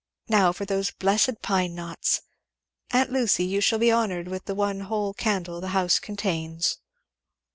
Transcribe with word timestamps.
Now 0.29 0.51
for 0.51 0.65
those 0.65 0.89
blessed 0.89 1.43
pine 1.43 1.75
knots! 1.75 2.21
Aunt 2.89 3.11
Lucy, 3.11 3.45
you 3.45 3.61
shall 3.61 3.77
be 3.77 3.93
honoured 3.93 4.29
with 4.29 4.45
the 4.45 4.55
one 4.55 4.79
whole 4.79 5.13
candle 5.13 5.61
the 5.61 5.67
house 5.77 5.99
contains." 5.99 6.79